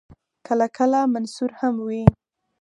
[0.47, 2.03] کله کله منثور هم وي.